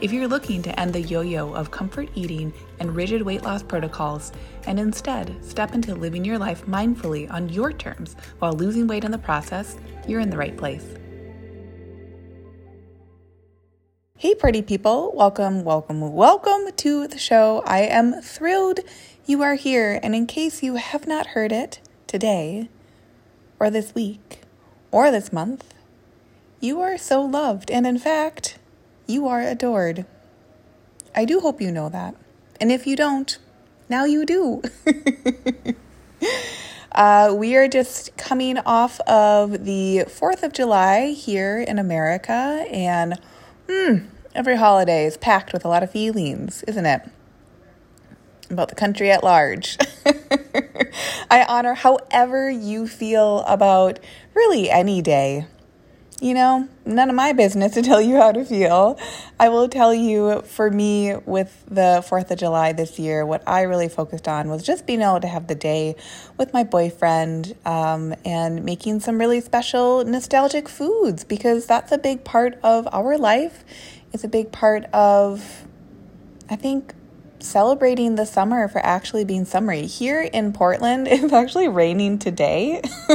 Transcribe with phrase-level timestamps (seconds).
[0.00, 3.62] If you're looking to end the yo yo of comfort eating and rigid weight loss
[3.62, 4.32] protocols
[4.66, 9.10] and instead step into living your life mindfully on your terms while losing weight in
[9.10, 9.76] the process,
[10.08, 10.94] you're in the right place.
[14.16, 15.12] Hey, pretty people.
[15.14, 17.62] Welcome, welcome, welcome to the show.
[17.66, 18.80] I am thrilled
[19.26, 20.00] you are here.
[20.02, 22.70] And in case you have not heard it today,
[23.58, 24.40] or this week,
[24.90, 25.74] or this month,
[26.58, 27.70] you are so loved.
[27.70, 28.56] And in fact,
[29.10, 30.06] you are adored.
[31.14, 32.14] I do hope you know that.
[32.60, 33.36] And if you don't,
[33.88, 34.62] now you do.
[36.92, 43.18] uh, we are just coming off of the 4th of July here in America, and
[43.70, 43.98] Hmm,
[44.34, 47.02] every holiday is packed with a lot of feelings, isn't it?
[48.50, 49.78] About the country at large.
[51.30, 54.00] I honor however you feel about
[54.34, 55.46] really any day.
[56.22, 58.98] You know, none of my business to tell you how to feel.
[59.38, 63.62] I will tell you, for me, with the 4th of July this year, what I
[63.62, 65.96] really focused on was just being able to have the day
[66.36, 72.22] with my boyfriend um, and making some really special nostalgic foods because that's a big
[72.22, 73.64] part of our life.
[74.12, 75.64] It's a big part of,
[76.50, 76.92] I think,
[77.42, 79.86] celebrating the summer for actually being summery.
[79.86, 82.80] Here in Portland, it's actually raining today.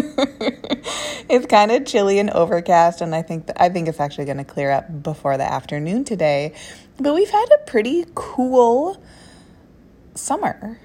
[1.29, 4.43] it's kind of chilly and overcast, and I think I think it's actually going to
[4.43, 6.53] clear up before the afternoon today.
[6.97, 9.01] But we've had a pretty cool
[10.15, 10.79] summer.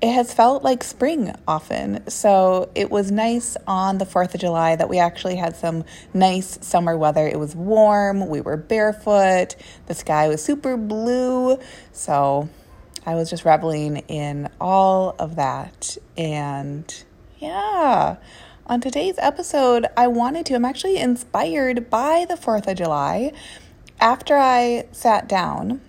[0.00, 2.08] It has felt like spring often.
[2.10, 6.58] So it was nice on the 4th of July that we actually had some nice
[6.60, 7.26] summer weather.
[7.26, 11.58] It was warm, we were barefoot, the sky was super blue.
[11.92, 12.50] So
[13.06, 15.96] I was just reveling in all of that.
[16.18, 16.92] And
[17.38, 18.16] yeah,
[18.66, 23.32] on today's episode, I wanted to, I'm actually inspired by the 4th of July.
[24.00, 25.80] After I sat down,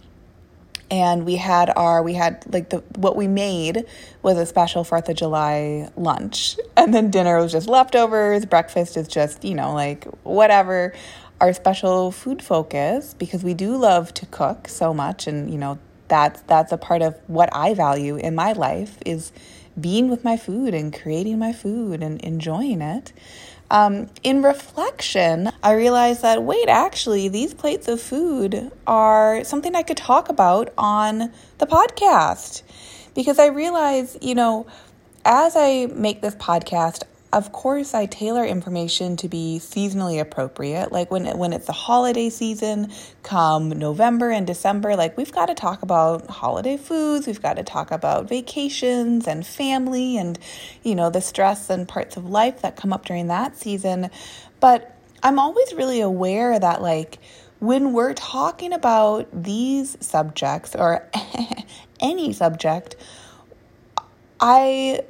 [0.90, 3.84] and we had our we had like the what we made
[4.22, 9.06] was a special fourth of july lunch and then dinner was just leftovers breakfast is
[9.06, 10.94] just you know like whatever
[11.42, 15.78] our special food focus because we do love to cook so much and you know
[16.08, 19.32] that's that's a part of what I value in my life is
[19.80, 23.14] being with my food and creating my food and enjoying it.
[23.70, 29.84] Um, in reflection, I realized that wait, actually, these plates of food are something I
[29.84, 32.64] could talk about on the podcast
[33.14, 34.68] because I realize, you know,
[35.26, 40.92] as I make this podcast, of course I tailor information to be seasonally appropriate.
[40.92, 42.92] Like when when it's the holiday season,
[43.24, 47.64] come November and December, like we've got to talk about holiday foods, we've got to
[47.64, 50.40] talk about vacations and family and
[50.84, 54.10] you know, the stress and parts of life that come up during that season.
[54.60, 57.20] But I'm always really aware that like
[57.60, 61.10] when we're talking about these subjects or
[62.00, 62.96] any subject,
[64.40, 65.02] I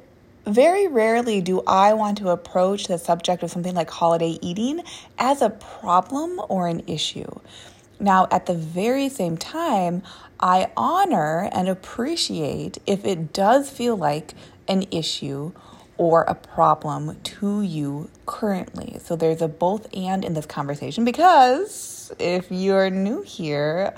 [0.48, 4.82] very rarely do I want to approach the subject of something like holiday eating
[5.18, 7.40] as a problem or an issue.
[8.00, 10.02] Now, at the very same time,
[10.40, 14.34] I honor and appreciate if it does feel like
[14.68, 15.52] an issue
[15.96, 18.98] or a problem to you currently.
[19.02, 23.94] So there's a both and in this conversation because if you're new here,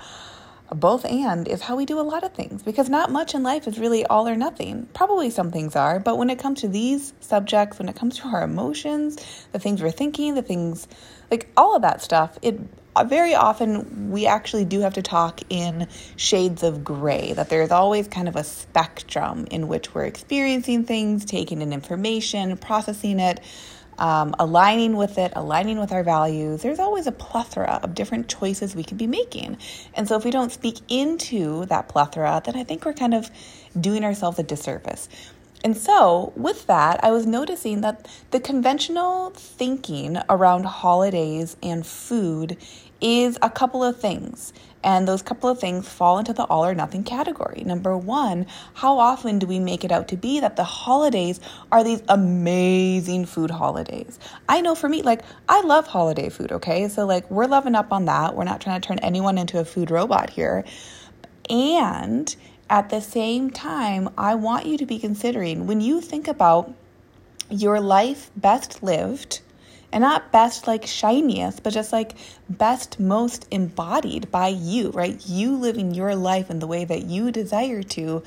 [0.75, 3.67] both and is how we do a lot of things because not much in life
[3.67, 4.89] is really all or nothing.
[4.95, 8.29] Probably some things are, but when it comes to these subjects, when it comes to
[8.29, 9.19] our emotions,
[9.53, 10.87] the things we're thinking, the things
[11.31, 12.61] like all of that stuff, it
[12.97, 15.87] uh, very often we actually do have to talk in
[16.17, 21.25] shades of gray, that there's always kind of a spectrum in which we're experiencing things,
[21.25, 23.41] taking in information, processing it
[24.01, 28.75] um, aligning with it, aligning with our values, there's always a plethora of different choices
[28.75, 29.59] we can be making.
[29.95, 33.31] And so if we don't speak into that plethora, then I think we're kind of
[33.79, 35.09] doing ourselves a disservice.
[35.63, 42.57] And so, with that, I was noticing that the conventional thinking around holidays and food
[43.03, 44.55] is a couple of things.
[44.83, 47.63] And those couple of things fall into the all or nothing category.
[47.65, 51.39] Number one, how often do we make it out to be that the holidays
[51.71, 54.19] are these amazing food holidays?
[54.49, 56.89] I know for me, like, I love holiday food, okay?
[56.89, 58.35] So, like, we're loving up on that.
[58.35, 60.65] We're not trying to turn anyone into a food robot here.
[61.51, 62.35] And
[62.71, 66.73] at the same time, I want you to be considering when you think about
[67.51, 69.41] your life best lived
[69.93, 72.15] And not best like shiniest, but just like
[72.49, 75.21] best, most embodied by you, right?
[75.27, 78.23] You living your life in the way that you desire to.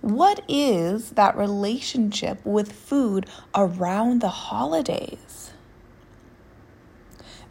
[0.00, 5.51] What is that relationship with food around the holidays?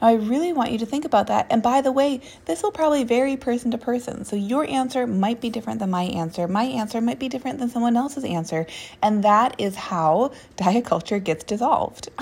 [0.01, 1.47] I really want you to think about that.
[1.51, 4.25] And by the way, this will probably vary person to person.
[4.25, 6.47] So your answer might be different than my answer.
[6.47, 8.65] My answer might be different than someone else's answer.
[9.01, 12.09] And that is how diet culture gets dissolved.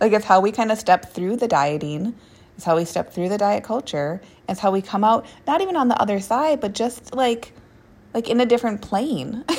[0.00, 2.14] like it's how we kind of step through the dieting.
[2.56, 4.20] It's how we step through the diet culture.
[4.48, 7.52] It's how we come out not even on the other side, but just like
[8.12, 9.44] like in a different plane.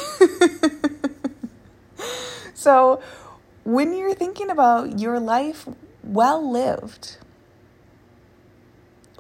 [2.54, 3.02] so
[3.64, 5.68] when you're thinking about your life
[6.04, 7.18] well lived,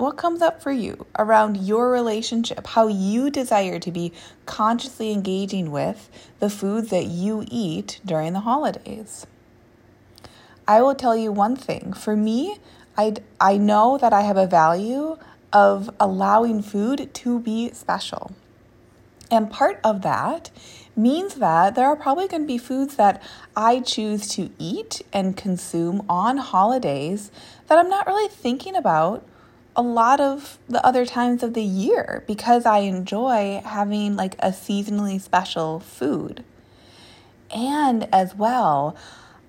[0.01, 4.11] what comes up for you around your relationship, how you desire to be
[4.47, 6.09] consciously engaging with
[6.39, 9.27] the foods that you eat during the holidays.
[10.67, 11.93] I will tell you one thing.
[11.93, 12.57] For me,
[12.97, 15.19] I, I know that I have a value
[15.53, 18.31] of allowing food to be special.
[19.29, 20.49] And part of that
[20.95, 23.21] means that there are probably going to be foods that
[23.55, 27.31] I choose to eat and consume on holidays
[27.67, 29.23] that I'm not really thinking about
[29.75, 34.49] a lot of the other times of the year because I enjoy having like a
[34.49, 36.43] seasonally special food.
[37.53, 38.95] And as well,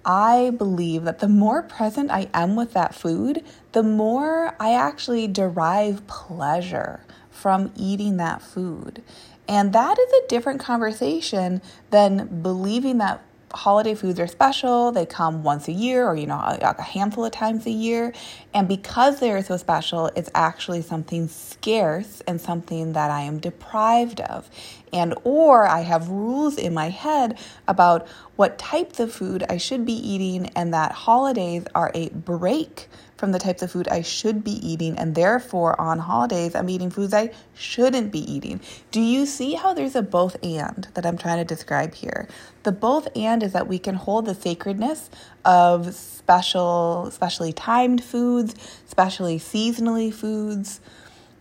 [0.04, 5.28] I believe that the more present I am with that food, the more I actually
[5.28, 9.02] derive pleasure from eating that food.
[9.48, 11.60] And that is a different conversation
[11.90, 13.22] than believing that
[13.54, 14.92] holiday foods are special.
[14.92, 18.12] They come once a year or, you know, a, a handful of times a year.
[18.54, 23.38] And because they are so special, it's actually something scarce and something that I am
[23.38, 24.48] deprived of.
[24.92, 28.06] And or I have rules in my head about
[28.36, 32.88] what types of food I should be eating and that holidays are a break
[33.22, 36.90] from the types of food I should be eating, and therefore on holidays I'm eating
[36.90, 38.60] foods I shouldn't be eating.
[38.90, 42.26] Do you see how there's a both and that I'm trying to describe here?
[42.64, 45.08] The both and is that we can hold the sacredness
[45.44, 50.80] of special, specially timed foods, specially seasonally foods.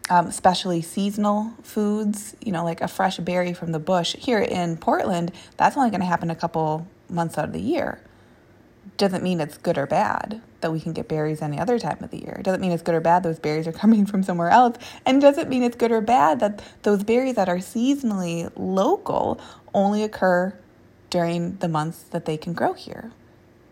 [0.10, 4.14] Um, especially seasonal foods, you know, like a fresh berry from the bush.
[4.20, 8.02] Here in Portland, that's only going to happen a couple months out of the year
[8.98, 12.12] doesn't mean it's good or bad that we can get berries any other time of
[12.12, 12.38] the year.
[12.40, 14.78] It doesn't mean it's good or bad those berries are coming from somewhere else.
[15.06, 19.40] And doesn't mean it's good or bad that those berries that are seasonally local
[19.74, 20.54] only occur
[21.10, 23.12] during the months that they can grow here.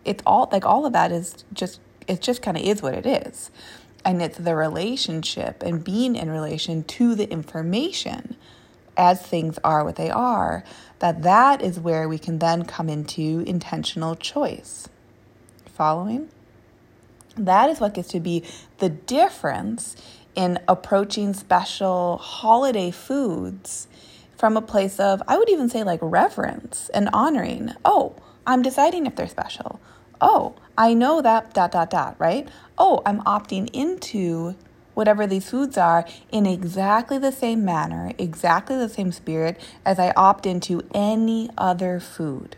[0.04, 3.06] It's all like all of that is just it just kind of is what it
[3.06, 3.50] is.
[4.04, 8.36] And it's the relationship and being in relation to the information
[8.96, 10.64] as things are what they are
[10.98, 14.88] that that is where we can then come into intentional choice
[15.80, 16.28] following?
[17.38, 18.44] That is what gets to be
[18.80, 19.96] the difference
[20.34, 23.88] in approaching special holiday foods
[24.36, 27.72] from a place of, I would even say, like reverence and honoring.
[27.82, 28.14] Oh,
[28.46, 29.80] I'm deciding if they're special.
[30.20, 32.46] Oh, I know that, dot, dot, dot, right?
[32.76, 34.56] Oh, I'm opting into
[34.92, 40.12] whatever these foods are in exactly the same manner, exactly the same spirit as I
[40.14, 42.56] opt into any other food.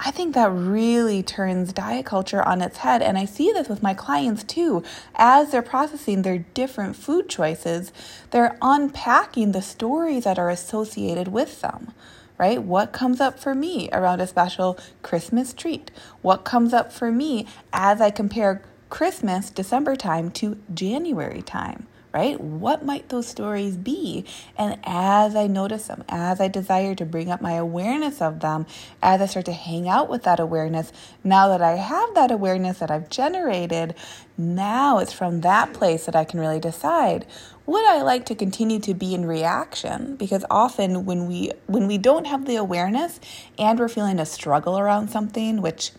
[0.00, 3.02] I think that really turns diet culture on its head.
[3.02, 4.84] And I see this with my clients too.
[5.16, 7.92] As they're processing their different food choices,
[8.30, 11.92] they're unpacking the stories that are associated with them,
[12.38, 12.62] right?
[12.62, 15.90] What comes up for me around a special Christmas treat?
[16.22, 21.88] What comes up for me as I compare Christmas, December time to January time?
[22.18, 22.40] Right?
[22.40, 24.24] What might those stories be?
[24.56, 28.66] And as I notice them, as I desire to bring up my awareness of them,
[29.00, 32.80] as I start to hang out with that awareness, now that I have that awareness
[32.80, 33.94] that I've generated,
[34.36, 37.24] now it's from that place that I can really decide
[37.66, 41.98] would I like to continue to be in reaction because often when we when we
[41.98, 43.20] don't have the awareness
[43.58, 45.92] and we're feeling a struggle around something which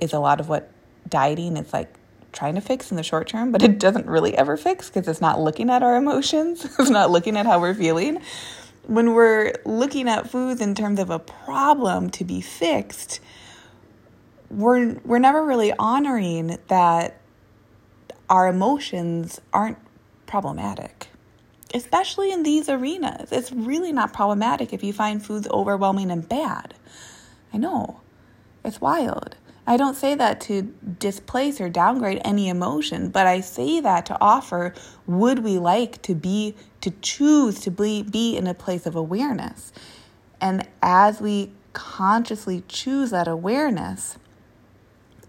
[0.00, 0.68] is a lot of what
[1.08, 1.94] dieting is like
[2.34, 5.20] trying to fix in the short term, but it doesn't really ever fix because it's
[5.20, 8.20] not looking at our emotions, it's not looking at how we're feeling.
[8.86, 13.20] When we're looking at foods in terms of a problem to be fixed,
[14.50, 17.20] we're we're never really honoring that
[18.28, 19.78] our emotions aren't
[20.26, 21.08] problematic.
[21.72, 23.32] Especially in these arenas.
[23.32, 26.74] It's really not problematic if you find foods overwhelming and bad.
[27.52, 28.00] I know.
[28.64, 29.36] It's wild.
[29.66, 30.62] I don't say that to
[30.98, 34.74] displace or downgrade any emotion, but I say that to offer
[35.06, 39.72] would we like to be, to choose to be, be in a place of awareness.
[40.40, 44.18] And as we consciously choose that awareness,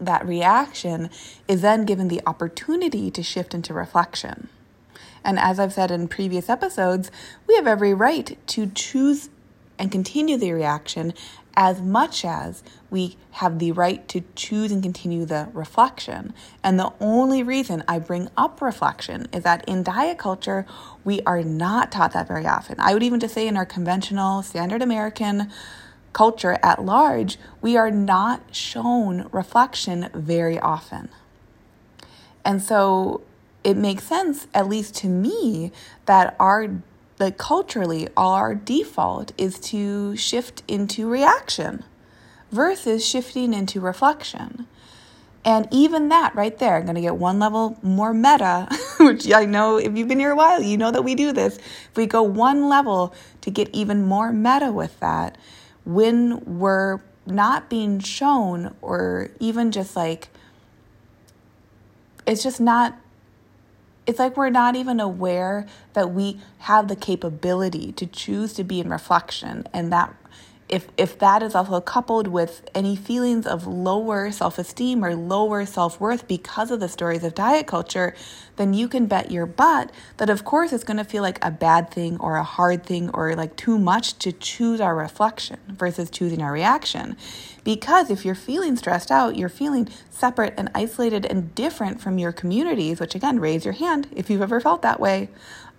[0.01, 1.09] that reaction
[1.47, 4.49] is then given the opportunity to shift into reflection.
[5.23, 7.09] And as I've said in previous episodes,
[7.47, 9.29] we have every right to choose
[9.79, 11.13] and continue the reaction
[11.57, 16.33] as much as we have the right to choose and continue the reflection.
[16.63, 20.65] And the only reason I bring up reflection is that in diet culture,
[21.03, 22.79] we are not taught that very often.
[22.79, 25.51] I would even just say in our conventional, standard American
[26.13, 31.09] culture at large, we are not shown reflection very often.
[32.45, 33.21] And so
[33.63, 35.71] it makes sense, at least to me,
[36.05, 36.69] that our
[37.19, 41.83] like culturally our default is to shift into reaction
[42.51, 44.67] versus shifting into reflection.
[45.43, 48.67] And even that right there, I'm going to get one level more meta,
[48.99, 51.57] which I know if you've been here a while, you know that we do this.
[51.57, 55.37] If we go one level to get even more meta with that,
[55.85, 60.29] when we're not being shown or even just like,
[62.25, 62.97] it's just not
[64.05, 68.79] it's like we're not even aware that we have the capability to choose to be
[68.79, 70.13] in reflection and that
[70.67, 76.27] if if that is also coupled with any feelings of lower self-esteem or lower self-worth
[76.27, 78.15] because of the stories of diet culture
[78.55, 81.51] then you can bet your butt that of course it's going to feel like a
[81.51, 86.09] bad thing or a hard thing or like too much to choose our reflection versus
[86.09, 87.15] choosing our reaction
[87.65, 92.31] because if you're feeling stressed out, you're feeling separate and isolated and different from your
[92.31, 95.29] communities, which again, raise your hand if you've ever felt that way.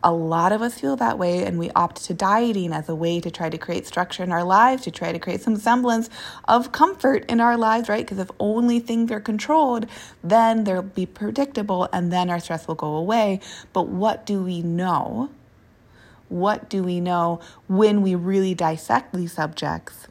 [0.04, 3.20] A lot of us feel that way, and we opt to dieting as a way
[3.20, 6.08] to try to create structure in our lives, to try to create some semblance
[6.46, 8.04] of comfort in our lives, right?
[8.04, 9.86] Because if only things are controlled,
[10.22, 13.40] then they'll be predictable and then our stress will go away.
[13.72, 15.30] But what do we know?
[16.28, 20.06] What do we know when we really dissect these subjects?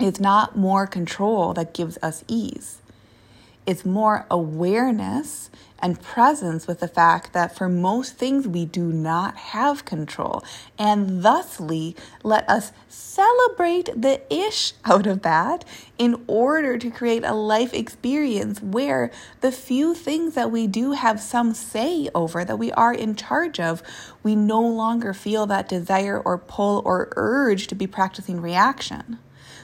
[0.00, 2.81] It's not more control that gives us ease.
[3.64, 9.36] It's more awareness and presence with the fact that for most things we do not
[9.36, 10.44] have control.
[10.78, 15.64] And thusly, let us celebrate the ish out of that
[15.98, 21.20] in order to create a life experience where the few things that we do have
[21.20, 23.82] some say over, that we are in charge of,
[24.22, 29.18] we no longer feel that desire or pull or urge to be practicing reaction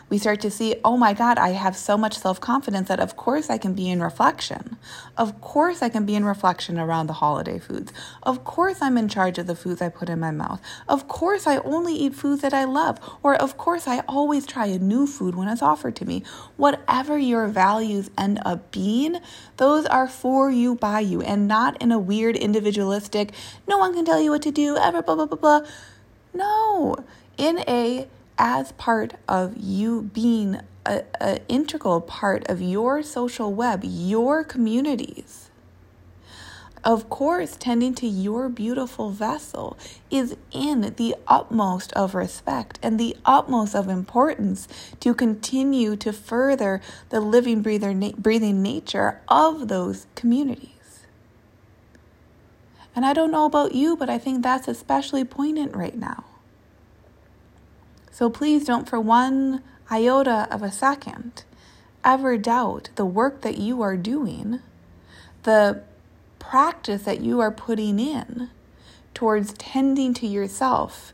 [0.09, 3.17] we start to see, oh my God, I have so much self confidence that of
[3.17, 4.77] course I can be in reflection.
[5.17, 7.93] Of course I can be in reflection around the holiday foods.
[8.23, 10.61] Of course I'm in charge of the foods I put in my mouth.
[10.89, 12.99] Of course I only eat foods that I love.
[13.23, 16.23] Or of course I always try a new food when it's offered to me.
[16.57, 19.19] Whatever your values end up being,
[19.59, 23.33] those are for you by you and not in a weird individualistic,
[23.67, 25.69] no one can tell you what to do, ever, blah, blah, blah, blah.
[26.33, 26.97] No,
[27.37, 28.07] in a
[28.39, 35.51] as part of you being an integral part of your social web, your communities.
[36.85, 39.77] Of course, tending to your beautiful vessel
[40.11, 44.69] is in the utmost of respect and the utmost of importance
[45.01, 51.05] to continue to further the living, breathing nature of those communities.
[52.95, 56.25] And I don't know about you, but I think that's especially poignant right now.
[58.19, 61.45] So please don't for one iota of a second
[62.05, 64.59] ever doubt the work that you are doing,
[65.45, 65.85] the
[66.41, 68.51] practice that you are putting in
[69.15, 71.13] towards tending to yourself,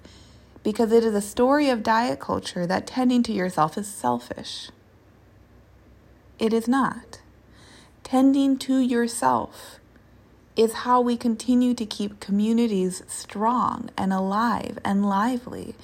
[0.62, 4.70] because it is a story of diet culture that tending to yourself is selfish.
[6.38, 7.20] It is not.
[8.02, 9.78] Tending to yourself
[10.56, 15.74] is how we continue to keep communities strong and alive and lively.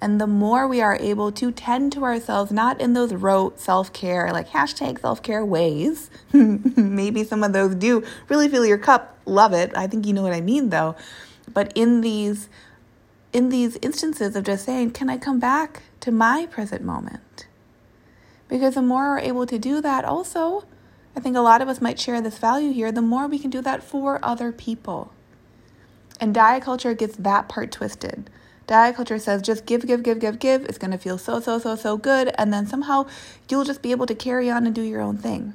[0.00, 3.92] And the more we are able to tend to ourselves, not in those rote self
[3.92, 9.18] care, like hashtag self care ways, maybe some of those do really fill your cup,
[9.24, 9.72] love it.
[9.74, 10.94] I think you know what I mean though.
[11.52, 12.48] But in these,
[13.32, 17.46] in these instances of just saying, can I come back to my present moment?
[18.48, 20.64] Because the more we're able to do that, also,
[21.18, 23.50] I think a lot of us might share this value here, the more we can
[23.50, 25.12] do that for other people.
[26.20, 28.30] And diet culture gets that part twisted.
[28.68, 30.64] Diet culture says just give, give, give, give, give.
[30.66, 32.32] It's going to feel so, so, so, so good.
[32.38, 33.08] And then somehow
[33.50, 35.54] you'll just be able to carry on and do your own thing.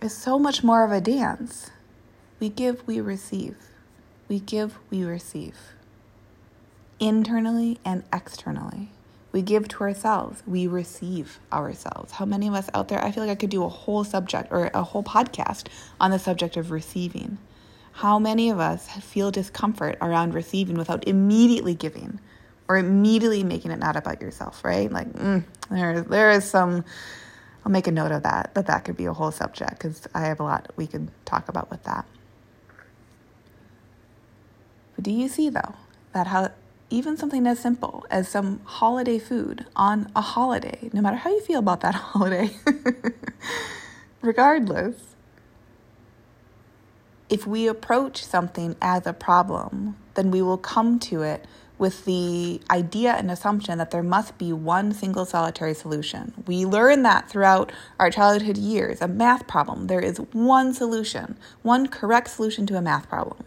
[0.00, 1.72] It's so much more of a dance.
[2.38, 3.56] We give, we receive.
[4.28, 5.56] We give, we receive.
[7.00, 8.93] Internally and externally.
[9.34, 10.44] We give to ourselves.
[10.46, 12.12] We receive ourselves.
[12.12, 13.04] How many of us out there?
[13.04, 15.66] I feel like I could do a whole subject or a whole podcast
[16.00, 17.38] on the subject of receiving.
[17.94, 22.20] How many of us feel discomfort around receiving without immediately giving?
[22.68, 24.90] or immediately making it not about yourself, right?
[24.90, 26.84] Like, mm, there, there is some,
[27.64, 30.20] I'll make a note of that, that that could be a whole subject because I
[30.22, 32.06] have a lot we could talk about with that.
[34.94, 35.74] But do you see, though,
[36.14, 36.52] that how
[36.94, 41.40] even something as simple as some holiday food on a holiday, no matter how you
[41.40, 42.50] feel about that holiday,
[44.22, 45.14] regardless,
[47.28, 51.44] if we approach something as a problem, then we will come to it
[51.78, 56.32] with the idea and assumption that there must be one single solitary solution.
[56.46, 59.00] We learn that throughout our childhood years.
[59.00, 63.44] A math problem, there is one solution, one correct solution to a math problem.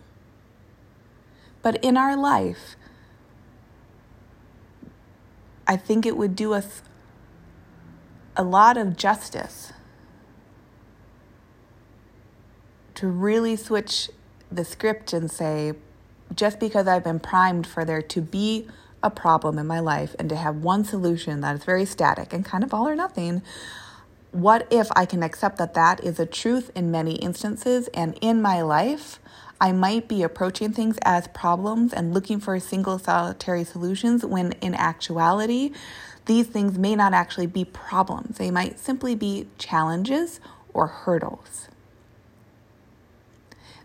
[1.62, 2.76] But in our life,
[5.67, 6.81] I think it would do us
[8.36, 9.74] a lot of justice
[12.95, 14.09] to really switch
[14.51, 15.74] the script and say,
[16.36, 18.67] just because I've been primed for there to be
[19.03, 22.43] a problem in my life and to have one solution that is very static and
[22.43, 23.41] kind of all or nothing,
[24.31, 28.41] what if I can accept that that is a truth in many instances and in
[28.41, 29.19] my life?
[29.60, 34.76] I might be approaching things as problems and looking for single solitary solutions when in
[34.76, 35.72] actuality,
[36.26, 38.38] these things may not actually be problems.
[38.38, 40.40] They might simply be challenges
[40.74, 41.70] or hurdles.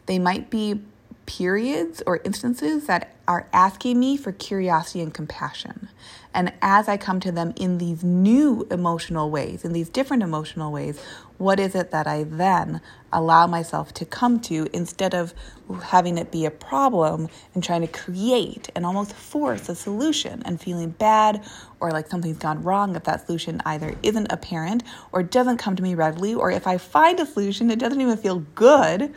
[0.06, 0.82] They might be
[1.24, 5.88] periods or instances that are asking me for curiosity and compassion.
[6.34, 10.72] And as I come to them in these new emotional ways, in these different emotional
[10.72, 11.00] ways,
[11.42, 12.80] what is it that I then
[13.12, 15.34] allow myself to come to instead of
[15.82, 20.60] having it be a problem and trying to create and almost force a solution and
[20.60, 21.44] feeling bad
[21.80, 25.82] or like something's gone wrong if that solution either isn't apparent or doesn't come to
[25.82, 29.12] me readily, or if I find a solution, it doesn't even feel good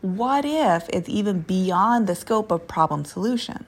[0.00, 3.66] what if it's even beyond the scope of problem solution?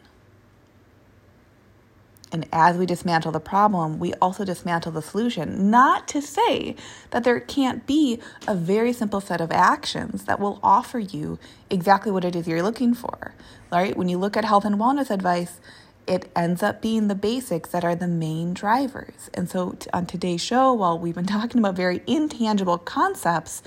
[2.32, 5.70] And as we dismantle the problem, we also dismantle the solution.
[5.70, 6.76] Not to say
[7.10, 12.12] that there can't be a very simple set of actions that will offer you exactly
[12.12, 13.34] what it is you're looking for.
[13.72, 13.96] Right?
[13.96, 15.60] When you look at health and wellness advice,
[16.06, 19.30] it ends up being the basics that are the main drivers.
[19.34, 23.62] And so on today's show, while we've been talking about very intangible concepts,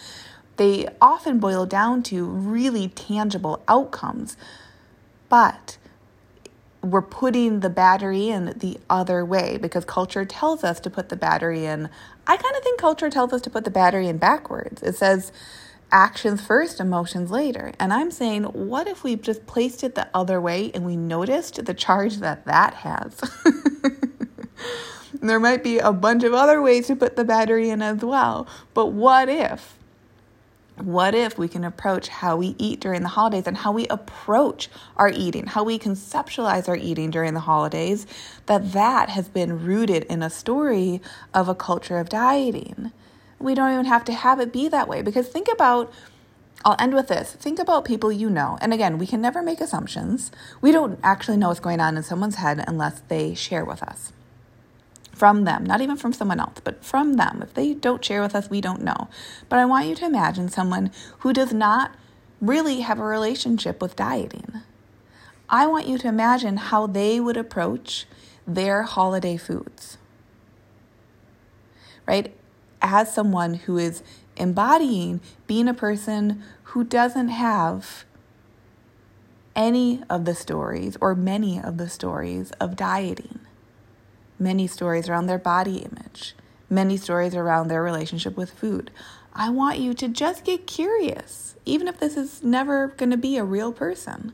[0.58, 4.38] they often boil down to really tangible outcomes.
[5.30, 5.78] But
[6.84, 11.16] we're putting the battery in the other way because culture tells us to put the
[11.16, 11.90] battery in.
[12.28, 14.84] I kind of think culture tells us to put the battery in backwards.
[14.84, 15.32] It says
[15.92, 17.72] actions first, emotions later.
[17.80, 21.64] And I'm saying, what if we just placed it the other way and we noticed
[21.64, 23.22] the charge that that has?
[25.22, 28.48] there might be a bunch of other ways to put the battery in as well.
[28.74, 29.78] But what if
[30.78, 34.70] what if we can approach how we eat during the holidays and how we approach
[34.98, 38.08] our eating, how we conceptualize our eating during the holidays,
[38.48, 41.02] that that has been rooted in a story
[41.34, 42.92] of a culture of dieting.
[43.40, 45.92] We don't even have to have it be that way because think about
[46.66, 47.34] I'll end with this.
[47.34, 48.58] Think about people you know.
[48.62, 50.32] And again, we can never make assumptions.
[50.62, 54.14] We don't actually know what's going on in someone's head unless they share with us
[55.14, 57.42] from them, not even from someone else, but from them.
[57.42, 59.08] If they don't share with us, we don't know.
[59.48, 61.96] But I want you to imagine someone who does not
[62.42, 64.62] really have a relationship with dieting.
[65.50, 68.06] I want you to imagine how they would approach
[68.48, 69.98] their holiday foods.
[72.08, 72.36] Right?
[72.82, 74.04] As someone who is
[74.36, 78.04] embodying being a person who doesn't have
[79.56, 83.40] any of the stories or many of the stories of dieting
[84.40, 86.36] many stories around their body image,
[86.70, 88.92] many stories around their relationship with food.
[89.34, 93.38] I want you to just get curious, even if this is never going to be
[93.38, 94.34] a real person.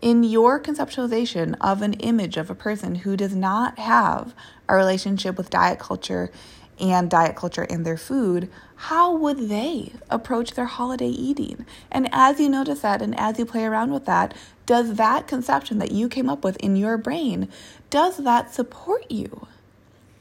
[0.00, 4.34] In your conceptualization of an image of a person who does not have
[4.68, 6.30] a relationship with diet culture
[6.78, 11.66] and diet culture and their food, how would they approach their holiday eating?
[11.90, 14.34] And as you notice that and as you play around with that,
[14.68, 17.48] does that conception that you came up with in your brain,
[17.88, 19.46] does that support you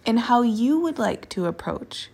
[0.06, 2.10] in how you would like to approach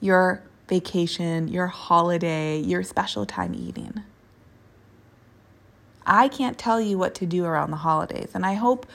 [0.00, 4.04] your vacation, your holiday, your special time eating?
[6.06, 8.86] I can't tell you what to do around the holidays, and I hope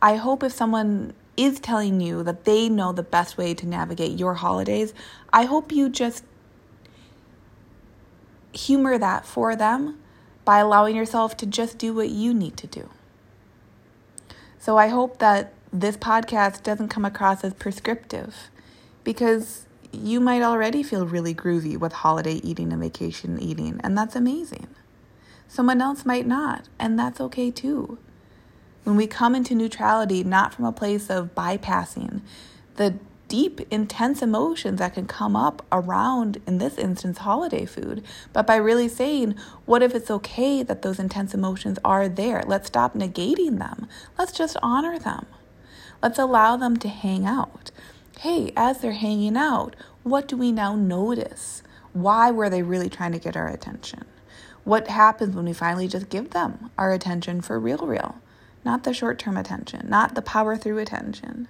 [0.00, 4.16] I hope if someone is telling you that they know the best way to navigate
[4.16, 4.94] your holidays,
[5.32, 6.22] I hope you just
[8.52, 9.98] humor that for them
[10.44, 12.88] by allowing yourself to just do what you need to do.
[14.58, 18.50] So I hope that this podcast doesn't come across as prescriptive
[19.04, 24.14] because you might already feel really groovy with holiday eating and vacation eating, and that's
[24.14, 24.68] amazing.
[25.48, 27.98] Someone else might not, and that's okay too.
[28.84, 32.20] When we come into neutrality, not from a place of bypassing
[32.76, 32.94] the
[33.30, 38.56] deep, intense emotions that can come up around, in this instance, holiday food, but by
[38.56, 42.42] really saying, what if it's okay that those intense emotions are there?
[42.44, 43.86] Let's stop negating them.
[44.18, 45.26] Let's just honor them.
[46.02, 47.70] Let's allow them to hang out.
[48.18, 51.62] Hey, as they're hanging out, what do we now notice?
[51.92, 54.06] Why were they really trying to get our attention?
[54.64, 58.16] What happens when we finally just give them our attention for real, real?
[58.64, 61.48] Not the short term attention, not the power through attention,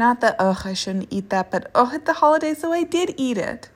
[0.00, 3.14] not that, oh, I shouldn't eat that, but oh, at the holidays, so I did
[3.16, 3.68] eat it.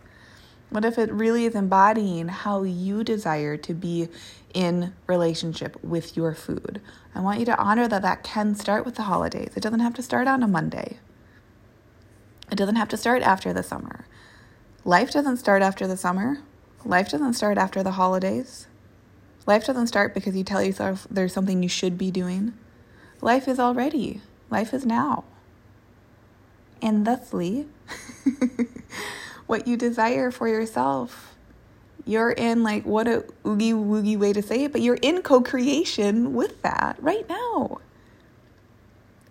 [0.70, 4.08] What if it really is embodying how you desire to be
[4.52, 6.80] in relationship with your food?
[7.14, 9.52] I want you to honor that that can start with the holidays.
[9.54, 10.98] It doesn't have to start on a Monday.
[12.50, 14.06] It doesn't have to start after the summer.
[14.84, 16.38] Life doesn't start after the summer.
[16.84, 18.66] Life doesn't start after the holidays.
[19.46, 22.54] Life doesn't start because you tell yourself there's something you should be doing.
[23.20, 24.22] Life is already.
[24.50, 25.24] Life is now.
[26.84, 27.66] And thusly,
[29.46, 31.34] what you desire for yourself,
[32.04, 35.40] you're in like what a oogie woogie way to say it, but you're in co
[35.40, 37.80] creation with that right now.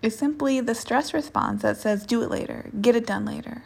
[0.02, 3.62] It's simply the stress response that says, do it later, get it done later.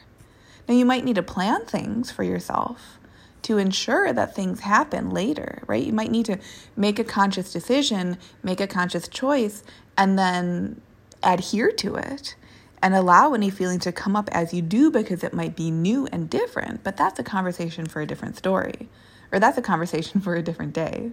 [0.67, 2.99] Now, you might need to plan things for yourself
[3.43, 5.83] to ensure that things happen later, right?
[5.83, 6.39] You might need to
[6.75, 9.63] make a conscious decision, make a conscious choice,
[9.97, 10.81] and then
[11.23, 12.35] adhere to it
[12.81, 16.07] and allow any feeling to come up as you do because it might be new
[16.11, 16.83] and different.
[16.83, 18.89] But that's a conversation for a different story,
[19.31, 21.11] or that's a conversation for a different day.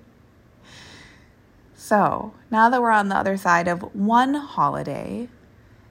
[1.74, 5.28] So now that we're on the other side of one holiday,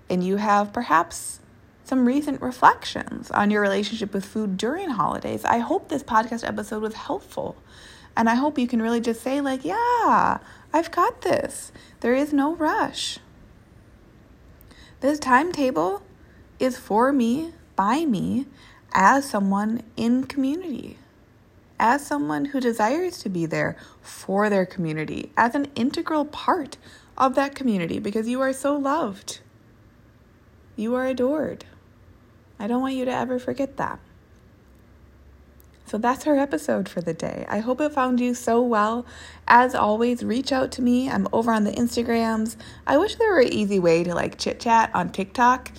[0.09, 1.39] and you have perhaps
[1.83, 5.43] some recent reflections on your relationship with food during holidays.
[5.43, 7.57] I hope this podcast episode was helpful.
[8.15, 10.37] And I hope you can really just say, like, yeah,
[10.71, 11.71] I've got this.
[11.99, 13.19] There is no rush.
[15.03, 16.01] This timetable
[16.59, 18.45] is for me, by me,
[18.93, 20.97] as someone in community,
[21.77, 26.77] as someone who desires to be there for their community, as an integral part
[27.17, 29.41] of that community, because you are so loved.
[30.77, 31.65] You are adored.
[32.57, 33.99] I don't want you to ever forget that.
[35.93, 37.45] So that's our episode for the day.
[37.47, 39.05] I hope it found you so well.
[39.47, 41.07] As always, reach out to me.
[41.07, 42.55] I'm over on the Instagrams.
[42.87, 45.71] I wish there were an easy way to like chit chat on TikTok.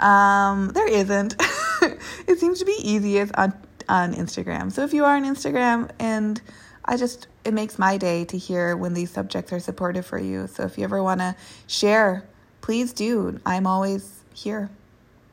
[0.00, 1.36] Um, there isn't.
[2.28, 3.54] it seems to be easiest on
[3.88, 4.70] on Instagram.
[4.70, 6.42] So if you are on Instagram and
[6.84, 10.46] I just it makes my day to hear when these subjects are supportive for you.
[10.46, 11.34] So if you ever want to
[11.68, 12.28] share,
[12.60, 13.40] please do.
[13.46, 14.68] I'm always here.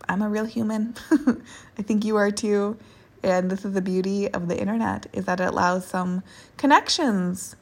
[0.07, 0.95] I'm a real human.
[1.77, 2.77] I think you are too.
[3.23, 6.23] And this is the beauty of the internet is that it allows some
[6.57, 7.55] connections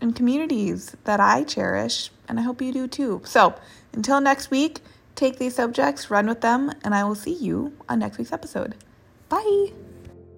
[0.00, 3.22] and communities that I cherish and I hope you do too.
[3.24, 3.54] So,
[3.92, 4.80] until next week,
[5.14, 8.74] take these subjects, run with them, and I will see you on next week's episode.
[9.28, 9.85] Bye.